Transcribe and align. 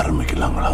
ஆரம்பிக்கலாங்களா? 0.00 0.72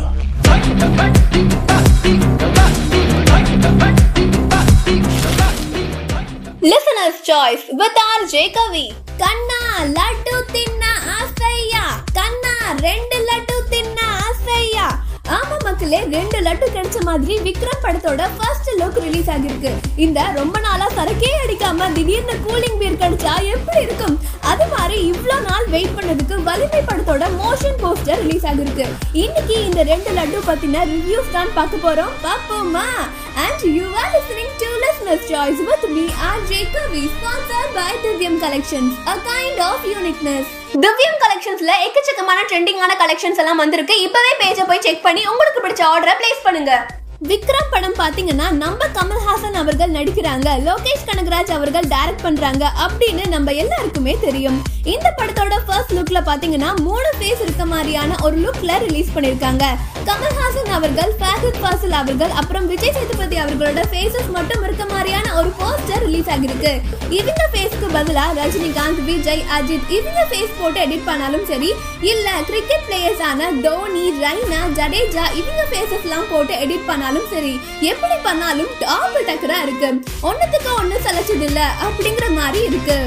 Listeners 6.71 7.21
choice 7.29 7.65
with 7.81 8.01
R 8.07 8.25
J 8.33 8.45
Kavi 8.57 8.87
Kanna 9.23 9.61
Laddu 9.97 10.37
Thinna 10.55 10.83
Aasaiya? 11.17 11.85
Kanna 12.13 12.55
ரெண்டு 12.81 13.19
லட்டு 13.29 13.57
தின்ன 13.73 13.99
ஆசையா? 14.23 14.87
ஆமா 15.37 15.57
மக்களே 15.65 16.01
ரெண்டு 16.13 16.39
லட்டு 16.41 16.67
கிடைச்ச 16.75 16.99
மாதிரி 17.05 17.35
விக்ரம் 17.47 17.83
படத்தோட 17.85 18.27
ஃபர்ஸ்ட் 18.37 18.69
லுக் 18.81 19.01
ரிலீஸ் 19.05 19.31
ஆகிருக்கு 19.35 19.73
இந்த 20.05 20.19
ரொம்ப 20.37 20.57
நாளா 20.61 20.87
சரக்கே 20.97 21.31
அடிக்காம 21.45 21.89
திடீர்னு 21.97 22.37
கூலிங் 22.47 22.79
பீர் 22.81 23.01
பண்ணதுக்கு 26.57 26.87
படத்தோட 26.89 27.25
மோஷன் 27.41 27.75
போஸ்டர் 27.83 28.21
ரிலீஸ் 28.23 28.45
ஆகிருக்கு 28.51 28.85
இன்னைக்கு 29.23 29.57
இந்த 29.67 29.81
ரெண்டு 29.91 30.11
லட்டு 30.19 30.39
பத்தின 30.47 30.85
ரிவ்யூஸ் 30.93 31.29
தான் 31.35 31.51
பார்க்க 31.57 31.85
போறோம். 31.85 32.13
பாப்போமா 32.25 32.85
and 33.45 33.65
you 33.77 33.87
are 34.03 34.11
listening 34.15 34.55
to 34.63 34.69
listeners 34.85 35.25
choice 35.31 35.61
with 35.69 35.87
me 35.97 36.05
R 36.29 36.43
ஜேகவி 36.53 37.03
sponsor 37.17 37.69
by 37.79 37.91
திவ்யம் 38.05 38.39
collections 38.45 38.95
a 39.13 39.17
kind 39.31 39.61
of 39.71 39.87
uniqueness 39.93 40.51
திவ்யம் 40.85 41.19
கலெக்ஷன்ஸ்ல 41.25 41.75
எக்கச்சக்கமான 41.89 42.39
ட்ரெண்டிங்கான 42.51 42.95
கலெக்ஷன்ஸ் 43.03 43.41
எல்லாம் 43.43 43.63
வந்திருக்கு. 43.65 43.97
இப்பவே 44.07 44.33
பேஜை 44.43 44.67
போய் 44.71 44.85
செக் 44.87 45.07
பண்ணி 45.09 45.25
உங்களுக்கு 45.33 45.63
பிடிச்ச 45.67 45.85
ஆர்டரை 45.93 46.15
பிளேஸ் 46.23 46.47
பண்ணுங்க. 46.47 46.73
விக்ரம் 47.21 47.71
படம் 47.73 47.95
பாத்தீங்கன்னா 48.01 48.47
நம்ம 48.63 48.87
கமல்ஹாசன் 48.97 49.57
அவர்கள் 49.61 49.95
நடிக்கிறாங்க 49.97 50.49
லோகேஷ் 50.67 51.07
கனகராஜ் 51.09 51.53
அவர்கள் 51.55 51.87
டைரக்ட் 51.93 52.25
பண்றாங்க 52.27 52.65
அப்படின்னு 52.85 53.25
நம்ம 53.35 53.53
எல்லாருக்குமே 53.63 54.15
தெரியும். 54.25 54.59
இந்த 54.95 55.09
படத்தோட 55.19 55.55
ஃபர்ஸ்ட் 55.67 55.95
லுக்ல 55.97 56.19
பாத்தீங்கன்னா 56.29 56.71
மூணு 56.87 57.09
ஃபேஸ் 57.19 57.41
இருக்க 57.45 57.65
மாதிரியான 57.73 58.19
ஒரு 58.27 58.37
லுக்ல 58.45 58.73
ரிலீஸ் 58.85 59.15
பண்ணிருக்காங்க. 59.15 59.65
கமல்ஹாசன் 60.09 60.71
அவர்கள் 60.77 61.13
ஃபேகத் 61.21 61.61
ஃபாசில் 61.63 61.97
அவர்கள் 62.01 62.35
அப்புறம் 62.41 62.67
விஜய் 62.73 62.95
சேதுபதி 62.99 63.39
அவர்களோட 63.45 63.81
ஃபேஸஸ் 63.93 64.29
மட்டும் 64.37 64.63
இருக்க 64.67 64.85
மாதிரியான 64.93 65.33
ஒரு 65.39 65.51
போஸ்டர் 65.61 66.05
ரிலீஸ் 66.07 66.31
ஆகிருக்கு. 66.35 66.75
இவங்க 67.19 67.43
ஃபேஸ்க்கு 67.55 67.89
பதிலா 67.97 68.27
ரஜினிகாந்த் 68.41 69.03
விஜய் 69.09 69.43
அஜித் 69.57 69.91
இவங்க 69.99 70.21
ஃபேஸ் 70.31 70.55
போட்டு 70.61 70.81
எடிட் 70.85 71.09
பண்ணாலும் 71.11 71.49
சரி 71.53 71.73
இல்ல 72.13 72.29
கிரிக்கெட் 72.51 72.87
பிளேயர்ஸ் 72.91 73.25
ஆன 73.31 73.51
தோனி 73.67 74.05
ரெய்னா 74.23 74.61
ஜடேஜா 74.79 75.27
இவங்க 75.41 75.65
ஃபேஸஸ் 75.73 76.07
எல்லாம் 76.09 76.31
போட்டு 76.35 76.55
எடிட் 76.67 76.89
பண்ணாலும் 77.07 77.33
சரி 77.33 77.61
எப்படி 77.81 78.15
பண்ணாலும் 78.23 78.71
டாப் 78.81 79.19
டக்கரா 79.29 79.59
இருக்கு. 79.63 79.89
ஒன்னுத்துக்கு 80.29 80.71
ஒன்னு 80.79 80.97
சலைச்சது 81.05 81.45
இல்ல 81.49 81.61
அப்படிங்கிற 81.87 82.27
மாதிரி 82.35 82.65
இருக்கு. 82.65 82.99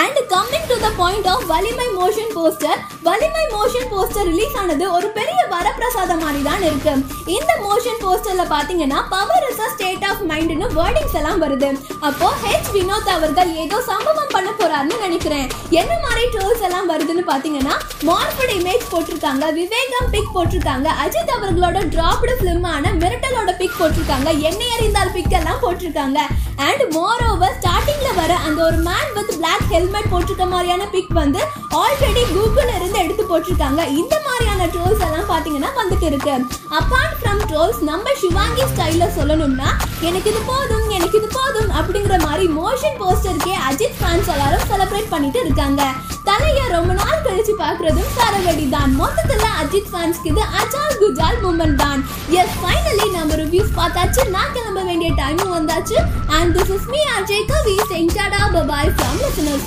And 0.00 0.18
coming 0.34 0.68
to 0.70 0.76
the 0.84 0.88
point 1.00 1.28
of 1.32 1.44
Valimai 1.52 1.88
motion 1.98 2.32
poster 2.36 2.80
Valimai 3.08 3.44
motion 3.54 3.88
poster 3.92 4.28
release 4.30 4.56
ஆனது 4.60 4.84
ஒரு 4.96 5.08
பெரிய 5.18 5.40
வரப்பிரசாதம் 5.54 6.22
மாதிரி 6.24 6.42
தான் 6.48 6.62
இருக்கு. 6.68 6.92
இந்த 7.36 7.52
மோஷன் 7.66 8.00
போஸ்டர்ல 8.04 8.44
பாத்தீங்கன்னா 8.54 9.00
power 9.14 9.46
is 9.50 9.62
a 9.66 9.68
state 9.74 10.06
of 10.10 10.22
மைண்ட்னு 10.30 10.68
wordings 10.78 11.16
எல்லாம் 11.20 11.42
வருது. 11.44 11.70
அப்போ 12.08 12.28
ஹெச் 12.44 12.70
வினோத் 12.76 13.10
அவர்கள் 13.16 13.50
ஏதோ 13.64 13.78
சம்பவம் 13.90 14.32
பண்ண 14.34 14.50
போறாருன்னு 14.60 14.98
நினைக்கிறேன். 15.06 15.46
என்ன 15.80 15.92
மாதிரி 16.04 16.24
ட்ரோல்ஸ் 16.34 16.64
எல்லாம் 16.68 16.90
வருதுன்னு 16.92 17.24
பாத்தீங்கன்னா 17.32 17.76
மார்பட் 18.10 18.54
இமேஜ் 18.58 18.90
போட்டிருக்காங்க 18.92 19.44
விவேகம் 19.60 20.10
பிக் 20.14 20.32
போட்டிருக்காங்க 20.36 20.88
அஜித் 21.04 21.34
அவர்களோட 21.36 21.78
டிராப்டு 21.94 22.34
பிலிமான 22.40 22.92
மிரட்டலோட 23.02 23.52
பிக் 23.60 23.78
போட்டிருக்காங்க 23.80 24.28
எண்ணெய் 24.48 24.74
அறிந்தால் 24.78 25.14
பிக் 25.18 25.36
எல்லாம் 25.40 25.62
போட்டிருக்காங்க. 25.64 26.18
அண்ட் 26.66 26.82
மோர் 26.96 27.22
ஓவர் 27.30 27.56
ஸ்டார்டிங்ல 27.60 28.10
வர 28.18 28.32
அந்த 28.46 28.58
ஒரு 28.68 28.78
மேன் 28.88 29.12
வித் 29.16 29.32
பிளாக் 29.38 29.64
ஹெல்மெட் 29.84 30.12
போட்டிருக்க 30.12 30.44
மாதிரியான 30.52 30.84
பிக் 30.92 31.10
வந்து 31.18 31.40
ஆல்ரெடி 31.80 32.22
கூகுள் 32.34 32.70
இருந்து 32.76 32.98
எடுத்து 33.04 33.24
போட்டிருக்காங்க. 33.30 33.80
இந்த 34.00 34.14
மாதிரியான 34.26 34.68
ட்ரோல்ஸ் 34.74 35.02
எல்லாம் 35.06 35.28
பாத்தீங்கன்னா 35.32 35.70
வந்துட்டு 35.80 36.06
இருக்கு. 36.10 36.34
அப்பார்ட் 36.78 37.16
ஃப்ரம் 37.18 37.42
ட்ரோல்ஸ் 37.50 37.80
நம்ம 37.90 38.14
சிவாங்கி 38.20 38.64
ஸ்டைல்ல 38.70 39.08
சொல்லணும்னா 39.18 39.68
எனக்கு 40.08 40.30
இது 40.32 40.40
போதும் 40.52 40.86
எனக்கு 40.98 41.18
இது 41.20 41.28
போதும் 41.36 41.70
அப்படிங்கிற 41.78 42.16
மாதிரி 42.26 42.46
மோஷன் 42.60 42.98
போஸ்டருக்கே 43.02 43.56
அஜித் 43.68 43.98
ஃபேன்ஸ் 44.00 44.30
எல்லாரும் 44.36 44.66
செலிப்ரேட் 44.70 45.12
பண்ணிட்டு 45.14 45.40
இருக்காங்க. 45.44 45.82
தலைய 46.28 46.60
ரொம்ப 46.76 46.92
நாள் 47.00 47.24
கழிச்சு 47.26 47.54
பாக்குறதும் 47.62 48.10
சரவடி 48.16 48.66
தான் 48.76 48.92
மொத்தத்துல 49.02 49.46
அஜித் 49.62 49.90
ஃபேன்ஸ்க்கு 49.92 50.30
இது 50.32 50.44
அஜால் 50.60 50.93
குஜால் 51.04 51.40
மூமெண்ட் 51.46 51.80
தான் 51.84 52.02
எஸ் 52.40 52.58
ஃபைனலி 52.60 53.08
நம்ம 53.16 53.40
ரிவ்யூஸ் 53.44 53.72
பார்த்தாச்சு. 53.80 54.22
நான் 54.36 54.52
கிளம்ப 54.56 54.82
வேண்டிய 54.90 55.10
டைமும் 55.22 55.56
வந்தாச்சு. 55.58 55.98
And 56.38 56.52
this 56.58 56.74
is 56.76 56.88
me 56.94 57.02
Ajay 57.18 57.48
Kavi 57.52 57.76
saying 57.90 58.10
tada 58.18 58.40
bye 58.54 58.64
bye 58.70 58.88
from 58.98 59.14
listeners 59.22 59.66